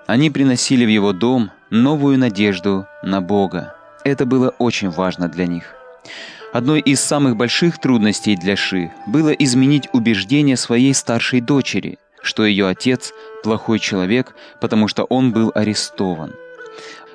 Они 0.07 0.31
приносили 0.31 0.85
в 0.85 0.89
его 0.89 1.13
дом 1.13 1.51
новую 1.69 2.17
надежду 2.17 2.87
на 3.03 3.21
Бога. 3.21 3.75
Это 4.03 4.25
было 4.25 4.49
очень 4.57 4.89
важно 4.89 5.27
для 5.27 5.45
них. 5.45 5.75
Одной 6.51 6.79
из 6.79 6.99
самых 6.99 7.35
больших 7.35 7.79
трудностей 7.79 8.35
для 8.35 8.55
Ши 8.55 8.91
было 9.05 9.29
изменить 9.29 9.87
убеждение 9.93 10.57
своей 10.57 10.95
старшей 10.95 11.41
дочери, 11.41 11.99
что 12.23 12.43
ее 12.43 12.67
отец– 12.67 13.13
плохой 13.43 13.77
человек, 13.77 14.33
потому 14.59 14.87
что 14.87 15.03
он 15.03 15.31
был 15.31 15.51
арестован. 15.53 16.33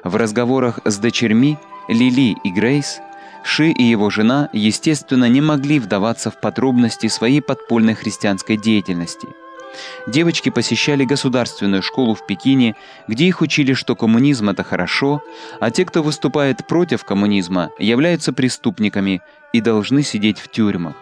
В 0.04 0.14
разговорах 0.14 0.78
с 0.84 0.98
дочерьми 0.98 1.58
Лили 1.88 2.36
и 2.44 2.50
Грейс 2.52 3.00
Ши 3.44 3.70
и 3.70 3.82
его 3.82 4.08
жена, 4.08 4.48
естественно, 4.54 5.28
не 5.28 5.42
могли 5.42 5.78
вдаваться 5.78 6.30
в 6.30 6.40
подробности 6.40 7.08
своей 7.08 7.42
подпольной 7.42 7.94
христианской 7.94 8.56
деятельности. 8.56 9.28
Девочки 10.06 10.48
посещали 10.48 11.04
государственную 11.04 11.82
школу 11.82 12.14
в 12.14 12.26
Пекине, 12.26 12.74
где 13.06 13.26
их 13.26 13.42
учили, 13.42 13.74
что 13.74 13.96
коммунизм– 13.96 14.48
это 14.50 14.64
хорошо, 14.64 15.22
а 15.60 15.70
те, 15.70 15.84
кто 15.84 16.02
выступает 16.02 16.66
против 16.66 17.04
коммунизма, 17.04 17.70
являются 17.78 18.32
преступниками 18.32 19.20
и 19.52 19.60
должны 19.60 20.02
сидеть 20.02 20.38
в 20.38 20.48
тюрьмах. 20.48 20.94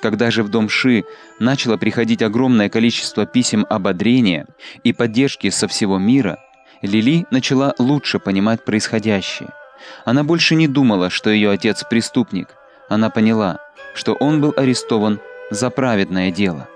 Когда 0.00 0.30
же 0.30 0.42
в 0.42 0.48
дом 0.48 0.68
Ши 0.68 1.04
начало 1.38 1.76
приходить 1.76 2.20
огромное 2.20 2.68
количество 2.68 3.26
писем 3.26 3.64
ободрения 3.70 4.46
и 4.82 4.92
поддержки 4.92 5.50
со 5.50 5.68
всего 5.68 5.98
мира, 5.98 6.38
Лили 6.82 7.26
начала 7.30 7.74
лучше 7.78 8.18
понимать 8.18 8.64
происходящее– 8.64 9.50
она 10.04 10.24
больше 10.24 10.54
не 10.54 10.68
думала, 10.68 11.10
что 11.10 11.30
ее 11.30 11.50
отец 11.50 11.84
преступник. 11.88 12.48
Она 12.88 13.10
поняла, 13.10 13.58
что 13.94 14.14
он 14.14 14.40
был 14.40 14.54
арестован 14.56 15.20
за 15.50 15.70
праведное 15.70 16.30
дело. 16.30 16.68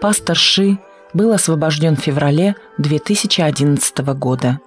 Пастор 0.00 0.36
Ши 0.36 0.78
был 1.12 1.32
освобожден 1.32 1.96
в 1.96 2.00
феврале 2.00 2.56
2011 2.78 3.98
года. 4.14 4.60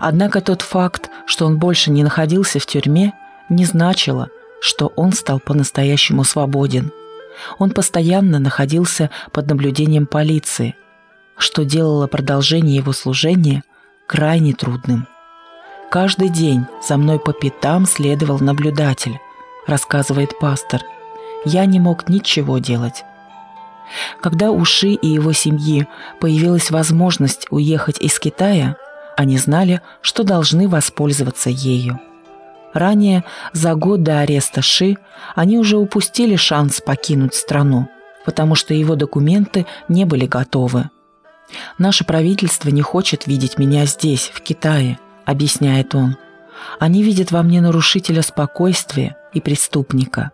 Однако 0.00 0.40
тот 0.40 0.62
факт, 0.62 1.10
что 1.26 1.46
он 1.46 1.58
больше 1.58 1.90
не 1.90 2.02
находился 2.02 2.58
в 2.58 2.66
тюрьме, 2.66 3.12
не 3.48 3.64
значило, 3.64 4.28
что 4.60 4.92
он 4.96 5.12
стал 5.12 5.38
по-настоящему 5.38 6.24
свободен. 6.24 6.92
Он 7.58 7.70
постоянно 7.70 8.38
находился 8.38 9.10
под 9.32 9.48
наблюдением 9.48 10.06
полиции, 10.06 10.74
что 11.36 11.64
делало 11.64 12.06
продолжение 12.06 12.76
его 12.76 12.92
служения 12.92 13.62
крайне 14.06 14.54
трудным. 14.54 15.06
Каждый 15.90 16.30
день 16.30 16.66
за 16.86 16.96
мной 16.96 17.20
по 17.20 17.32
пятам 17.32 17.86
следовал 17.86 18.40
наблюдатель, 18.40 19.20
рассказывает 19.66 20.38
пастор. 20.38 20.82
Я 21.44 21.64
не 21.64 21.78
мог 21.78 22.08
ничего 22.08 22.58
делать. 22.58 23.04
Когда 24.20 24.50
у 24.50 24.64
Ши 24.64 24.88
и 24.88 25.06
его 25.06 25.32
семьи 25.32 25.86
появилась 26.20 26.72
возможность 26.72 27.46
уехать 27.50 28.00
из 28.00 28.18
Китая, 28.18 28.76
они 29.16 29.38
знали, 29.38 29.80
что 30.00 30.24
должны 30.24 30.68
воспользоваться 30.68 31.50
ею. 31.50 32.00
Ранее, 32.74 33.22
за 33.52 33.74
год 33.74 34.02
до 34.02 34.20
ареста 34.20 34.62
Ши, 34.62 34.96
они 35.36 35.56
уже 35.56 35.76
упустили 35.76 36.34
шанс 36.34 36.80
покинуть 36.80 37.34
страну, 37.34 37.88
потому 38.24 38.56
что 38.56 38.74
его 38.74 38.96
документы 38.96 39.66
не 39.88 40.04
были 40.04 40.26
готовы. 40.26 40.90
Наше 41.78 42.04
правительство 42.04 42.70
не 42.70 42.82
хочет 42.82 43.28
видеть 43.28 43.56
меня 43.56 43.86
здесь, 43.86 44.32
в 44.34 44.40
Китае– 44.40 44.98
объясняет 45.26 45.94
он. 45.94 46.16
Они 46.78 47.02
видят 47.02 47.32
во 47.32 47.42
мне 47.42 47.60
нарушителя 47.60 48.22
спокойствия 48.22 49.16
и 49.34 49.40
преступника. 49.40 50.30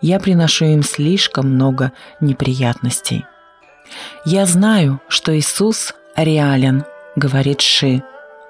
Я 0.00 0.18
приношу 0.18 0.64
им 0.64 0.82
слишком 0.82 1.54
много 1.54 1.92
неприятностей. 2.20 3.24
«Я 4.24 4.46
знаю, 4.46 5.00
что 5.08 5.36
Иисус 5.38 5.94
реален»,— 6.16 6.84
говорит 7.16 7.60
Ши. 7.60 8.02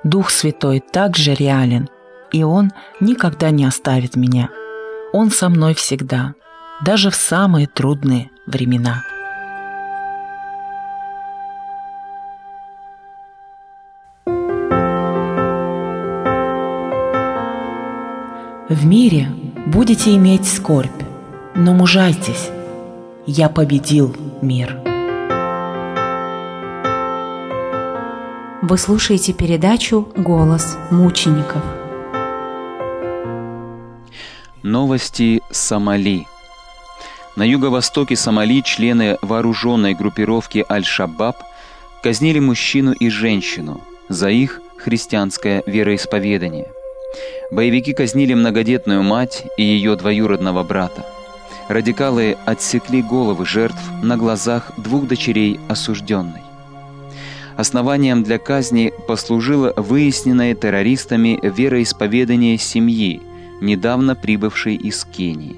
«Дух 0.05 0.31
Святой 0.31 0.81
также 0.81 1.35
реален, 1.35 1.89
и 2.31 2.43
Он 2.43 2.73
никогда 3.01 3.51
не 3.51 3.65
оставит 3.65 4.17
меня. 4.17 4.49
Он 5.13 5.31
со 5.31 5.49
мной 5.49 5.75
всегда, 5.75 6.35
даже 6.83 7.11
в 7.11 7.17
самые 7.17 7.67
трудные 7.67 8.31
времена». 8.47 9.03
В 18.71 18.87
мире 18.87 19.27
будете 19.67 20.15
иметь 20.15 20.47
скорбь, 20.47 21.03
но 21.57 21.75
мужайтесь, 21.75 22.51
я 23.27 23.49
победил 23.49 24.15
мир. 24.43 24.79
Вы 28.63 28.79
слушаете 28.79 29.33
передачу 29.33 30.09
«Голос 30.17 30.79
мучеников». 30.93 31.61
Новости 34.63 35.43
Сомали. 35.51 36.29
На 37.35 37.43
юго-востоке 37.43 38.15
Сомали 38.15 38.61
члены 38.61 39.19
вооруженной 39.21 39.95
группировки 39.95 40.65
Аль-Шабаб 40.71 41.39
казнили 42.05 42.39
мужчину 42.39 42.93
и 42.93 43.09
женщину 43.09 43.81
за 44.09 44.31
их 44.31 44.61
христианское 44.77 45.65
вероисповедание– 45.67 46.69
Боевики 47.51 47.93
казнили 47.95 48.35
многодетную 48.35 49.03
мать 49.03 49.45
и 49.57 49.65
ее 49.65 49.97
двоюродного 49.97 50.63
брата. 50.63 51.05
Радикалы 51.69 52.37
отсекли 52.47 53.03
головы 53.03 53.45
жертв 53.45 53.81
на 54.03 54.17
глазах 54.17 54.71
двух 54.77 55.09
дочерей 55.09 55.59
осужденной. 55.69 56.43
Основанием 57.57 58.23
для 58.23 58.39
казни 58.39 58.93
послужило 59.09 59.73
выясненное 59.77 60.55
террористами 60.55 61.39
вероисповедание 61.43 62.57
семьи, 62.57 63.21
недавно 63.61 64.15
прибывшей 64.15 64.77
из 64.77 65.05
Кении. 65.05 65.57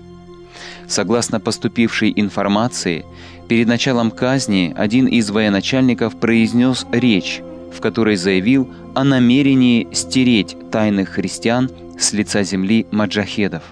Согласно 0.88 1.40
поступившей 1.40 2.12
информации, 2.16 3.04
перед 3.48 3.68
началом 3.68 4.10
казни 4.10 4.74
один 4.76 5.06
из 5.06 5.30
военачальников 5.30 6.18
произнес 6.18 6.86
речь, 6.90 7.42
в 7.72 7.80
которой 7.80 8.16
заявил 8.16 8.68
о 8.94 9.04
намерении 9.04 9.88
стереть 9.92 10.56
тайных 10.70 11.10
христиан 11.10 11.70
с 11.98 12.12
лица 12.12 12.42
земли 12.42 12.86
маджахедов. 12.90 13.62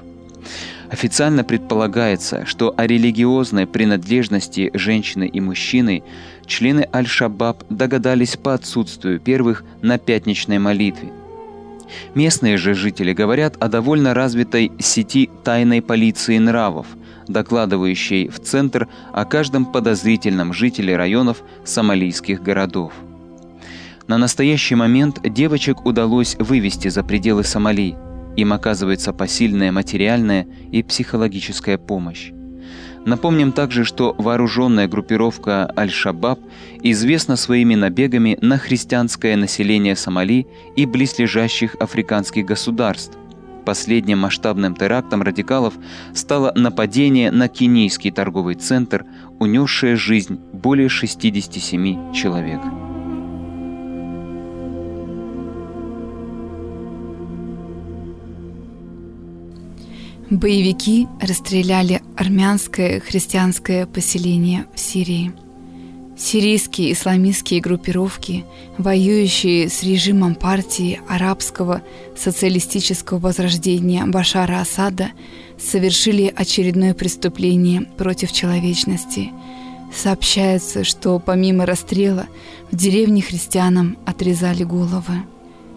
Официально 0.90 1.44
предполагается, 1.44 2.44
что 2.46 2.74
о 2.76 2.86
религиозной 2.86 3.66
принадлежности 3.66 4.70
женщины 4.74 5.28
и 5.28 5.40
мужчины 5.40 6.02
члены 6.46 6.88
Аль-Шабаб 6.92 7.62
догадались 7.70 8.36
по 8.36 8.54
отсутствию 8.54 9.20
первых 9.20 9.62
на 9.82 9.98
пятничной 9.98 10.58
молитве. 10.58 11.10
Местные 12.14 12.56
же 12.56 12.74
жители 12.74 13.12
говорят 13.12 13.56
о 13.60 13.68
довольно 13.68 14.14
развитой 14.14 14.72
сети 14.80 15.30
тайной 15.44 15.80
полиции 15.80 16.38
нравов, 16.38 16.86
докладывающей 17.28 18.28
в 18.28 18.40
центр 18.40 18.88
о 19.12 19.24
каждом 19.24 19.66
подозрительном 19.66 20.52
жителе 20.52 20.96
районов 20.96 21.42
сомалийских 21.64 22.42
городов. 22.42 22.92
На 24.08 24.18
настоящий 24.18 24.74
момент 24.74 25.20
девочек 25.22 25.86
удалось 25.86 26.34
вывести 26.36 26.88
за 26.88 27.04
пределы 27.04 27.44
Сомали. 27.44 27.94
Им 28.40 28.54
оказывается 28.54 29.12
посильная 29.12 29.70
материальная 29.70 30.46
и 30.72 30.82
психологическая 30.82 31.76
помощь. 31.76 32.30
Напомним 33.04 33.52
также, 33.52 33.84
что 33.84 34.14
вооруженная 34.16 34.88
группировка 34.88 35.70
Аль-Шабаб 35.76 36.40
известна 36.82 37.36
своими 37.36 37.74
набегами 37.74 38.38
на 38.40 38.56
христианское 38.56 39.36
население 39.36 39.94
Сомали 39.94 40.46
и 40.74 40.86
близлежащих 40.86 41.74
африканских 41.80 42.46
государств. 42.46 43.18
Последним 43.66 44.20
масштабным 44.20 44.74
терактом 44.74 45.20
радикалов 45.20 45.74
стало 46.14 46.50
нападение 46.56 47.30
на 47.30 47.46
кенийский 47.48 48.10
торговый 48.10 48.54
центр, 48.54 49.04
унесшее 49.38 49.96
жизнь 49.96 50.40
более 50.54 50.88
67 50.88 52.14
человек. 52.14 52.60
Боевики 60.30 61.08
расстреляли 61.20 62.02
армянское 62.16 63.00
христианское 63.00 63.84
поселение 63.86 64.66
в 64.72 64.78
Сирии. 64.78 65.32
Сирийские 66.16 66.92
исламистские 66.92 67.60
группировки, 67.60 68.44
воюющие 68.78 69.68
с 69.68 69.82
режимом 69.82 70.36
партии 70.36 71.00
арабского 71.08 71.82
социалистического 72.16 73.18
возрождения 73.18 74.04
Башара 74.06 74.60
Асада, 74.60 75.10
совершили 75.58 76.32
очередное 76.36 76.94
преступление 76.94 77.82
против 77.96 78.30
человечности. 78.30 79.32
Сообщается, 79.92 80.84
что 80.84 81.18
помимо 81.18 81.66
расстрела 81.66 82.26
в 82.70 82.76
деревне 82.76 83.20
христианам 83.20 83.98
отрезали 84.06 84.62
головы. 84.62 85.24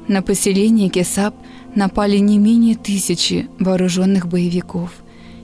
На 0.08 0.22
поселение 0.22 0.90
Кесап– 0.90 1.34
напали 1.76 2.18
не 2.18 2.38
менее 2.38 2.76
тысячи 2.76 3.48
вооруженных 3.60 4.28
боевиков. 4.28 4.92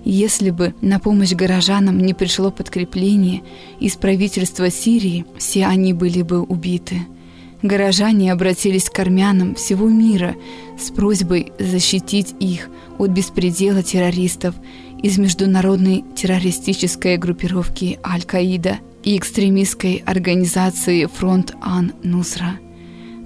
Если 0.06 0.50
бы 0.50 0.74
на 0.82 1.00
помощь 1.00 1.34
горожанам 1.34 1.98
не 2.00 2.14
пришло 2.14 2.52
подкрепление 2.52 3.44
из 3.80 3.96
правительства 3.96 4.70
Сирии, 4.70 5.26
все 5.38 5.66
они 5.66 5.94
были 5.94 6.22
бы 6.22 6.42
убиты. 6.42 7.02
Горожане 7.62 8.32
обратились 8.32 8.90
к 8.90 8.98
армянам 9.00 9.56
всего 9.56 9.90
мира 9.90 10.36
с 10.80 10.92
просьбой 10.92 11.52
защитить 11.60 12.34
их 12.40 12.70
от 12.98 13.10
беспредела 13.10 13.84
террористов 13.84 14.56
из 15.04 15.18
международной 15.18 16.06
террористической 16.16 17.18
группировки 17.18 18.00
Аль-Каида 18.06 18.80
и 19.04 19.18
экстремистской 19.18 20.04
организации 20.06 21.06
Фронт 21.06 21.54
Ан-Нусра– 21.62 22.60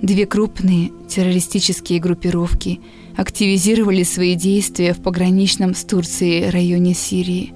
Две 0.03 0.25
крупные 0.25 0.91
террористические 1.07 2.01
группировки 2.01 2.81
активизировали 3.15 4.03
свои 4.03 4.35
действия 4.35 4.93
в 4.93 5.01
пограничном 5.01 5.73
с 5.73 5.85
Турцией 5.85 6.49
районе 6.49 6.93
Сирии. 6.93 7.53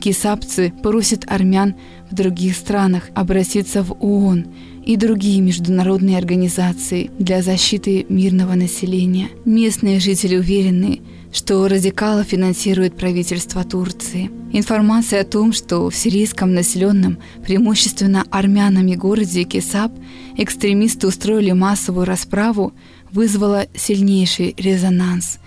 Кисапцы 0.00 0.72
просят 0.80 1.24
армян 1.26 1.74
в 2.08 2.14
других 2.14 2.56
странах 2.56 3.10
обратиться 3.16 3.82
в 3.82 3.96
ООН 3.98 4.46
и 4.86 4.94
другие 4.94 5.40
международные 5.40 6.18
организации 6.18 7.10
для 7.18 7.42
защиты 7.42 8.06
мирного 8.08 8.54
населения. 8.54 9.30
Местные 9.44 9.98
жители 9.98 10.36
уверены, 10.36 11.00
что 11.32 11.66
радикалы 11.68 12.24
финансирует 12.24 12.96
правительство 12.96 13.64
Турции. 13.64 14.30
Информация 14.52 15.20
о 15.20 15.24
том, 15.24 15.52
что 15.52 15.90
в 15.90 15.94
сирийском 15.94 16.54
населенном 16.54 17.18
преимущественно 17.44 18.24
армянами 18.30 18.94
городе 18.94 19.44
Кесап 19.44 19.92
экстремисты 20.36 21.06
устроили 21.06 21.52
массовую 21.52 22.06
расправу, 22.06 22.72
вызвала 23.10 23.66
сильнейший 23.74 24.54
резонанс. 24.56 25.38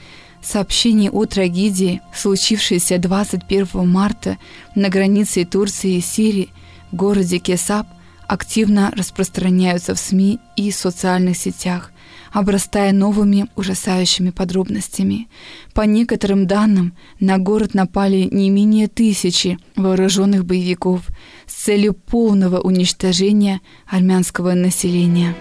Сообщение 0.42 1.12
о 1.12 1.26
трагедии, 1.26 2.02
случившейся 2.16 2.98
21 2.98 3.88
марта 3.88 4.38
на 4.76 4.90
границе 4.90 5.46
Турции 5.46 5.98
и 5.98 6.02
Сирии 6.02 6.50
в 6.92 6.96
городе 6.96 7.38
Кесап, 7.38 7.88
активно 8.28 8.92
распространяются 8.96 9.94
в 9.94 10.00
СМИ 10.00 10.40
и 10.56 10.72
социальных 10.72 11.38
сетях, 11.38 11.92
обрастая 12.32 12.92
новыми 12.94 13.48
ужасающими 13.56 14.30
подробностями. 14.30 15.28
По 15.74 15.82
некоторым 15.82 16.48
данным, 16.48 16.94
на 17.20 17.38
город 17.38 17.74
напали 17.74 18.28
не 18.32 18.50
менее 18.50 18.88
тысячи 18.88 19.58
вооруженных 19.76 20.46
боевиков 20.46 21.02
с 21.46 21.54
целью 21.54 21.94
полного 21.94 22.60
уничтожения 22.60 23.62
армянского 23.88 24.54
населения. 24.54 25.36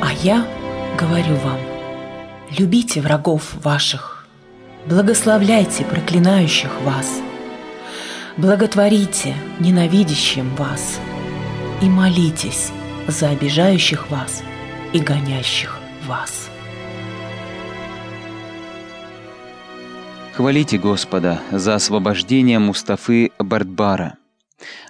А 0.00 0.12
я 0.22 0.46
говорю 0.98 1.36
вам, 1.36 1.58
любите 2.56 3.00
врагов 3.00 3.54
ваших, 3.62 4.26
благословляйте 4.86 5.84
проклинающих 5.84 6.80
вас, 6.82 7.20
благотворите 8.36 9.34
ненавидящим 9.60 10.54
вас 10.56 10.98
и 11.82 11.86
молитесь 11.86 12.70
за 13.08 13.30
обижающих 13.30 14.10
вас 14.10 14.42
и 14.92 15.00
гонящих 15.00 15.78
вас. 16.06 16.50
Хвалите 20.34 20.78
Господа 20.78 21.40
за 21.50 21.74
освобождение 21.74 22.58
Мустафы 22.58 23.32
Бардбара, 23.38 24.18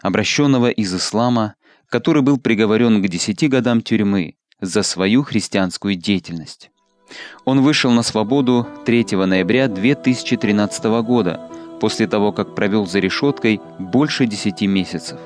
обращенного 0.02 0.68
из 0.68 0.94
ислама, 0.94 1.54
который 1.88 2.22
был 2.22 2.38
приговорен 2.38 3.00
к 3.02 3.08
десяти 3.08 3.46
годам 3.46 3.80
тюрьмы 3.80 4.34
за 4.60 4.82
свою 4.82 5.22
христианскую 5.22 5.94
деятельность. 5.94 6.70
Он 7.44 7.62
вышел 7.62 7.92
на 7.92 8.02
свободу 8.02 8.66
3 8.84 9.06
ноября 9.12 9.68
2013 9.68 10.84
года, 11.02 11.40
после 11.80 12.08
того, 12.08 12.32
как 12.32 12.56
провел 12.56 12.84
за 12.84 12.98
решеткой 12.98 13.60
больше 13.78 14.26
10 14.26 14.62
месяцев. 14.62 15.18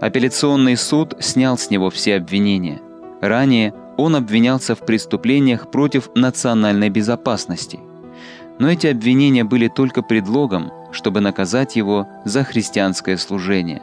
Апелляционный 0.00 0.78
суд 0.78 1.14
снял 1.20 1.58
с 1.58 1.68
него 1.70 1.90
все 1.90 2.16
обвинения. 2.16 2.80
Ранее 3.20 3.74
он 3.98 4.16
обвинялся 4.16 4.74
в 4.74 4.86
преступлениях 4.86 5.70
против 5.70 6.08
национальной 6.14 6.88
безопасности. 6.88 7.78
Но 8.58 8.70
эти 8.70 8.86
обвинения 8.86 9.44
были 9.44 9.68
только 9.68 10.02
предлогом, 10.02 10.72
чтобы 10.90 11.20
наказать 11.20 11.76
его 11.76 12.08
за 12.24 12.44
христианское 12.44 13.18
служение. 13.18 13.82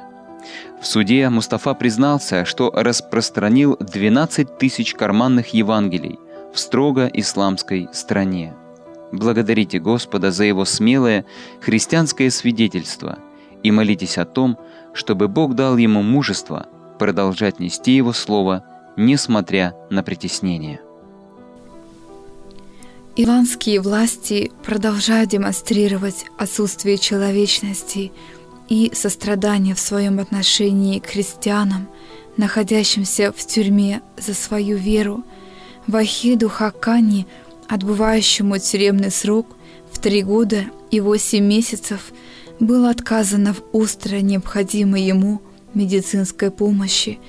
В 0.82 0.88
суде 0.88 1.30
Мустафа 1.30 1.76
признался, 1.76 2.46
что 2.46 2.72
распространил 2.74 3.78
12 3.80 4.58
тысяч 4.58 4.96
карманных 4.96 5.54
Евангелий 5.54 6.20
в 6.54 6.60
строго 6.60 7.10
исламской 7.14 7.90
стране. 7.94 8.54
Благодарите 9.12 9.80
Господа 9.80 10.32
за 10.32 10.46
его 10.46 10.66
смелое 10.66 11.26
христианское 11.62 12.32
свидетельство 12.32 13.20
и 13.64 13.72
молитесь 13.72 14.18
о 14.18 14.26
том, 14.26 14.58
чтобы 14.94 15.28
Бог 15.28 15.56
дал 15.56 15.78
ему 15.78 16.02
мужество 16.02 16.68
продолжать 17.00 17.60
нести 17.60 17.96
его 17.96 18.14
слово, 18.14 18.64
несмотря 18.96 19.76
на 19.90 20.04
притеснение. 20.04 20.82
Иранские 23.16 23.82
власти 23.82 24.52
продолжают 24.64 25.32
демонстрировать 25.32 26.26
отсутствие 26.38 26.98
человечности 26.98 28.12
и 28.70 28.92
сострадания 28.94 29.74
в 29.74 29.80
своем 29.80 30.20
отношении 30.20 31.00
к 31.00 31.08
христианам, 31.08 31.88
находящимся 32.38 33.32
в 33.32 33.46
тюрьме 33.46 34.02
за 34.18 34.34
свою 34.34 34.78
веру, 34.78 35.24
Вахиду 35.88 36.50
Хакани, 36.50 37.26
отбывающему 37.68 38.60
тюремный 38.60 39.10
срок 39.10 39.48
в 39.92 40.00
три 40.00 40.22
года 40.22 40.66
и 40.92 41.00
восемь 41.00 41.46
месяцев– 41.46 42.12
было 42.60 42.90
отказано 42.90 43.54
в 43.54 43.64
остро 43.72 44.18
необходимой 44.18 45.02
ему 45.02 45.42
медицинской 45.74 46.52
помощи. 46.52 47.20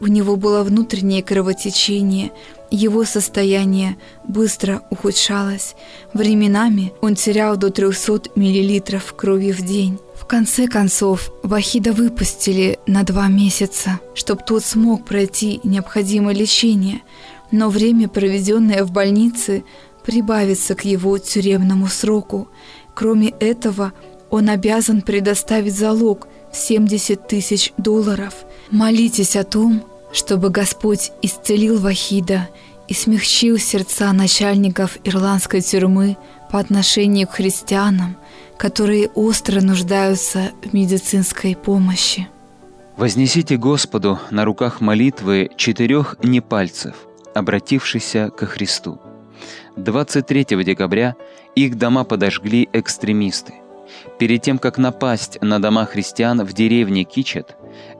У 0.00 0.08
него 0.08 0.36
было 0.36 0.64
внутреннее 0.64 1.22
кровотечение, 1.22 2.32
его 2.70 3.04
состояние 3.04 3.96
быстро 4.26 4.82
ухудшалось. 4.90 5.76
Временами 6.14 6.92
он 7.00 7.14
терял 7.14 7.56
до 7.56 7.70
300 7.70 8.30
мл 8.34 9.00
крови 9.14 9.52
в 9.52 9.62
день. 9.62 9.98
В 10.18 10.26
конце 10.26 10.66
концов, 10.66 11.30
Вахида 11.42 11.92
выпустили 11.92 12.78
на 12.86 13.02
два 13.04 13.28
месяца, 13.28 14.00
чтобы 14.14 14.42
тот 14.46 14.64
смог 14.64 15.04
пройти 15.04 15.60
необходимое 15.62 16.34
лечение, 16.34 17.02
но 17.50 17.68
время, 17.68 18.08
проведенное 18.08 18.84
в 18.84 18.90
больнице, 18.90 19.64
прибавится 20.04 20.74
к 20.74 20.84
его 20.84 21.18
тюремному 21.18 21.86
сроку. 21.86 22.48
Кроме 22.94 23.28
этого, 23.28 23.92
он 24.32 24.48
обязан 24.48 25.02
предоставить 25.02 25.76
залог 25.76 26.26
в 26.50 26.56
70 26.56 27.28
тысяч 27.28 27.72
долларов. 27.76 28.34
Молитесь 28.70 29.36
о 29.36 29.44
том, 29.44 29.84
чтобы 30.10 30.48
Господь 30.48 31.12
исцелил 31.20 31.78
Вахида 31.78 32.48
и 32.88 32.94
смягчил 32.94 33.58
сердца 33.58 34.10
начальников 34.12 34.96
ирландской 35.04 35.60
тюрьмы 35.60 36.16
по 36.50 36.58
отношению 36.58 37.28
к 37.28 37.32
христианам, 37.32 38.16
которые 38.56 39.08
остро 39.08 39.60
нуждаются 39.60 40.52
в 40.64 40.72
медицинской 40.72 41.54
помощи. 41.54 42.26
Вознесите 42.96 43.58
Господу 43.58 44.18
на 44.30 44.46
руках 44.46 44.80
молитвы 44.80 45.50
четырех 45.56 46.16
непальцев, 46.22 46.94
обратившихся 47.34 48.30
ко 48.30 48.46
Христу. 48.46 48.98
23 49.76 50.46
декабря 50.64 51.16
их 51.54 51.76
дома 51.76 52.04
подожгли 52.04 52.68
экстремисты. 52.72 53.61
Перед 54.18 54.42
тем, 54.42 54.58
как 54.58 54.78
напасть 54.78 55.38
на 55.40 55.60
дома 55.60 55.86
христиан 55.86 56.44
в 56.44 56.52
деревне 56.52 57.04
Кичет, 57.04 57.56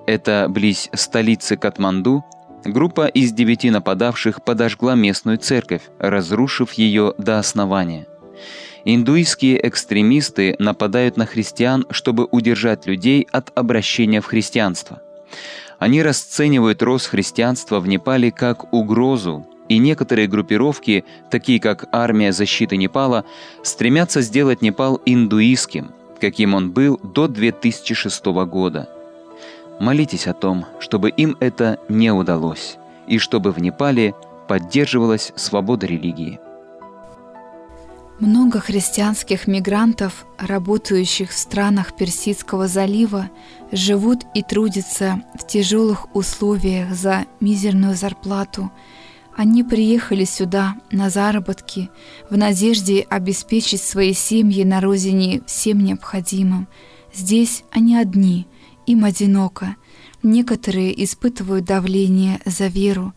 это 0.06 0.46
близ 0.48 0.88
столицы 0.94 1.56
Катманду, 1.56 2.24
группа 2.64 3.06
из 3.06 3.32
девяти 3.32 3.70
нападавших 3.70 4.42
подожгла 4.44 4.94
местную 4.94 5.38
церковь, 5.38 5.82
разрушив 5.98 6.72
ее 6.74 7.14
до 7.18 7.38
основания. 7.38 8.06
Индуистские 8.84 9.66
экстремисты 9.68 10.56
нападают 10.58 11.16
на 11.16 11.26
христиан, 11.26 11.86
чтобы 11.90 12.26
удержать 12.30 12.86
людей 12.86 13.28
от 13.30 13.56
обращения 13.56 14.20
в 14.20 14.26
христианство. 14.26 15.00
Они 15.78 16.02
расценивают 16.02 16.82
рост 16.82 17.06
христианства 17.06 17.80
в 17.80 17.88
Непале 17.88 18.30
как 18.30 18.72
угрозу 18.72 19.46
и 19.72 19.78
некоторые 19.78 20.28
группировки, 20.28 21.04
такие 21.30 21.58
как 21.58 21.88
Армия 21.92 22.32
защиты 22.32 22.76
Непала, 22.76 23.24
стремятся 23.62 24.20
сделать 24.20 24.60
Непал 24.60 25.00
индуистским, 25.06 25.92
каким 26.20 26.52
он 26.52 26.72
был 26.72 27.00
до 27.02 27.26
2006 27.26 28.24
года. 28.44 28.90
Молитесь 29.80 30.26
о 30.26 30.34
том, 30.34 30.66
чтобы 30.78 31.08
им 31.08 31.38
это 31.40 31.78
не 31.88 32.12
удалось, 32.12 32.76
и 33.06 33.16
чтобы 33.16 33.50
в 33.50 33.60
Непале 33.60 34.14
поддерживалась 34.46 35.32
свобода 35.36 35.86
религии. 35.86 36.38
Много 38.20 38.60
христианских 38.60 39.46
мигрантов, 39.46 40.26
работающих 40.36 41.30
в 41.30 41.36
странах 41.36 41.96
Персидского 41.96 42.68
залива, 42.68 43.30
живут 43.72 44.26
и 44.34 44.42
трудятся 44.42 45.22
в 45.34 45.46
тяжелых 45.46 46.14
условиях 46.14 46.92
за 46.92 47.24
мизерную 47.40 47.94
зарплату– 47.94 48.70
они 49.36 49.64
приехали 49.64 50.24
сюда 50.24 50.76
на 50.90 51.08
заработки 51.08 51.90
в 52.28 52.36
надежде 52.36 53.00
обеспечить 53.00 53.82
свои 53.82 54.12
семьи 54.12 54.62
на 54.64 54.80
родине 54.80 55.42
всем 55.46 55.82
необходимым. 55.82 56.68
Здесь 57.14 57.64
они 57.70 57.96
одни, 57.96 58.46
им 58.86 59.04
одиноко. 59.04 59.76
Некоторые 60.22 61.02
испытывают 61.02 61.64
давление 61.64 62.40
за 62.44 62.66
веру. 62.66 63.12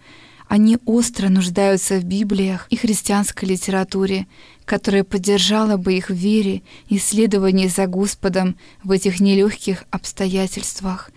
Они 0.47 0.78
остро 0.86 1.28
нуждаются 1.30 1.99
в 1.99 2.04
Библиях 2.04 2.67
и 2.69 2.75
христианской 2.75 3.49
литературе, 3.49 4.28
которая 4.63 5.04
поддержала 5.04 5.78
бы 5.78 5.93
их 5.93 6.10
в 6.10 6.13
вере 6.13 6.62
и 6.88 6.97
следовании 6.97 7.67
за 7.67 7.88
Господом 7.88 8.56
в 8.84 8.91
этих 8.91 9.19
нелегких 9.19 9.84
обстоятельствах. 9.89 11.12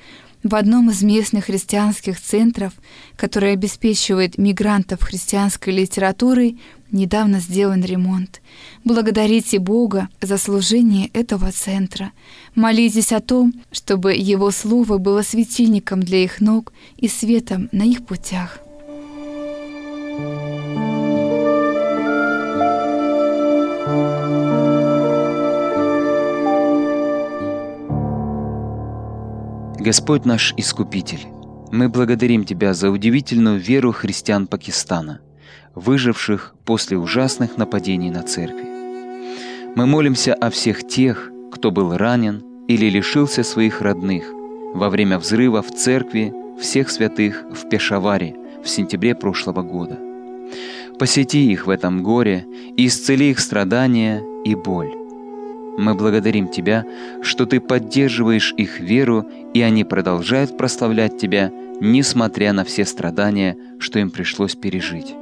В 0.45 0.55
одном 0.55 0.91
из 0.91 1.03
местных 1.03 1.47
христианских 1.47 2.21
центров, 2.21 2.73
который 3.17 3.53
обеспечивает 3.53 4.39
мигрантов 4.39 5.03
христианской 5.03 5.73
литературой, 5.73 6.59
недавно 6.93 7.41
сделан 7.41 7.85
ремонт. 7.85 8.41
Благодарите 8.85 9.59
Бога 9.59 10.09
за 10.21 10.39
служение 10.39 11.09
этого 11.09 11.51
центра. 11.51 12.13
Молитесь 12.55 13.13
о 13.13 13.21
том, 13.21 13.53
чтобы 13.73 14.15
Его 14.15 14.53
Слово 14.53 14.99
было 14.99 15.23
светильником 15.23 16.03
для 16.03 16.23
их 16.23 16.41
ног 16.41 16.73
и 16.97 17.09
светом 17.09 17.69
на 17.73 17.83
их 17.83 18.07
путях. 18.07 18.61
Господь 29.89 30.27
наш 30.27 30.53
Искупитель, 30.59 31.29
мы 31.73 31.89
благодарим 31.89 32.45
Тебя 32.45 32.75
за 32.75 32.91
удивительную 32.91 33.59
веру 33.59 33.91
христиан 33.93 34.47
Пакистана, 34.47 35.23
выживших 35.75 36.55
после 36.67 36.99
ужасных 36.99 37.57
нападений 37.57 38.11
на 38.11 38.23
церкви. 38.23 38.67
Мы 39.75 39.87
молимся 39.87 40.35
о 40.35 40.51
всех 40.51 40.87
тех, 40.87 41.31
кто 41.51 41.71
был 41.71 41.97
ранен 41.97 42.45
или 42.69 42.91
лишился 42.91 43.43
своих 43.43 43.81
родных 43.81 44.25
во 44.75 44.91
время 44.91 45.19
взрыва 45.19 45.63
в 45.63 45.71
церкви 45.75 46.35
всех 46.61 46.91
святых 46.91 47.47
в 47.51 47.71
Пешаваре 47.71 48.37
в 48.63 48.69
сентябре 48.69 49.15
прошлого 49.15 49.63
года. 49.63 49.99
Посети 50.99 51.51
их 51.51 51.67
в 51.67 51.71
этом 51.71 52.03
горе 52.03 52.45
и 52.77 52.89
исцели 52.89 53.31
их 53.31 53.41
страдания 53.41 54.23
и 54.45 54.55
боль. 54.55 54.98
Мы 55.79 55.95
благодарим 55.95 56.49
Тебя, 56.49 56.85
что 57.23 57.47
Ты 57.47 57.61
поддерживаешь 57.61 58.53
их 58.57 58.81
веру, 58.81 59.25
и 59.55 59.63
они 59.63 59.85
продолжают 59.85 60.59
прославлять 60.59 61.19
Тебя, 61.19 61.53
несмотря 61.81 62.53
на 62.53 62.65
все 62.65 62.85
страдания, 62.85 63.57
что 63.79 64.01
им 64.01 64.11
пришлось 64.11 64.57
пережить. 64.57 65.15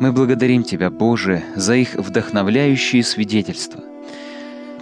Мы 0.00 0.12
благодарим 0.12 0.62
Тебя, 0.62 0.90
Боже, 0.90 1.42
за 1.54 1.76
их 1.76 1.96
вдохновляющие 1.96 3.04
свидетельства. 3.04 3.84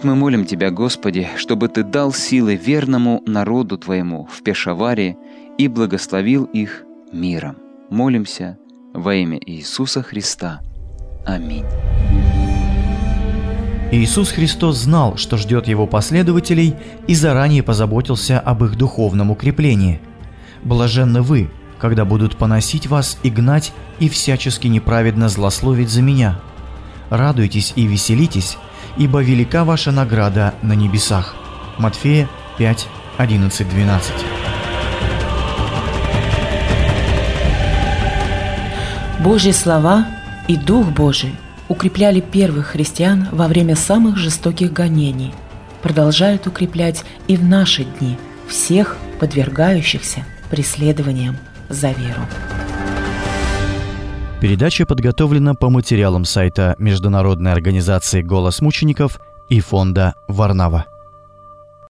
Мы 0.03 0.15
молим 0.15 0.45
Тебя, 0.45 0.71
Господи, 0.71 1.27
чтобы 1.35 1.67
Ты 1.67 1.83
дал 1.83 2.13
силы 2.13 2.55
верному 2.55 3.21
народу 3.25 3.77
Твоему 3.77 4.25
в 4.31 4.41
Пешаваре 4.41 5.17
и 5.57 5.67
благословил 5.67 6.45
их 6.45 6.85
миром. 7.11 7.57
Молимся 7.89 8.57
во 8.93 9.15
имя 9.15 9.37
Иисуса 9.45 10.01
Христа. 10.01 10.61
Аминь. 11.25 11.65
Иисус 13.91 14.31
Христос 14.31 14.77
знал, 14.77 15.17
что 15.17 15.37
ждет 15.37 15.67
его 15.67 15.87
последователей 15.87 16.75
и 17.07 17.15
заранее 17.15 17.63
позаботился 17.63 18.39
об 18.39 18.63
их 18.63 18.75
духовном 18.75 19.31
укреплении. 19.31 19.99
Блаженны 20.63 21.23
вы, 21.23 21.49
когда 21.79 22.05
будут 22.05 22.37
поносить 22.37 22.85
вас 22.85 23.17
и 23.23 23.31
гнать 23.31 23.73
и 23.99 24.07
всячески 24.07 24.67
неправедно 24.67 25.27
злословить 25.27 25.89
за 25.89 26.03
меня. 26.03 26.39
Радуйтесь 27.09 27.73
и 27.75 27.87
веселитесь, 27.87 28.57
ибо 28.97 29.23
велика 29.23 29.63
ваша 29.63 29.91
награда 29.91 30.53
на 30.61 30.73
небесах. 30.73 31.33
Матфея 31.79 32.29
5, 32.59 32.87
11, 33.17 33.69
12. 33.69 34.13
Божьи 39.21 39.51
слова 39.51 40.05
и 40.47 40.55
Дух 40.55 40.85
Божий– 40.89 41.33
укрепляли 41.69 42.19
первых 42.19 42.67
христиан 42.67 43.29
во 43.31 43.47
время 43.47 43.75
самых 43.75 44.17
жестоких 44.17 44.73
гонений, 44.73 45.33
продолжают 45.81 46.47
укреплять 46.47 47.05
и 47.27 47.37
в 47.37 47.43
наши 47.43 47.85
дни 47.85 48.17
всех 48.47 48.97
подвергающихся 49.19 50.25
преследованиям 50.49 51.37
за 51.69 51.91
веру. 51.91 52.21
Передача 54.41 54.85
подготовлена 54.85 55.53
по 55.53 55.69
материалам 55.69 56.25
сайта 56.25 56.75
Международной 56.79 57.51
организации 57.51 58.21
«Голос 58.21 58.61
мучеников» 58.61 59.19
и 59.49 59.59
фонда 59.59 60.15
«Варнава». 60.27 60.85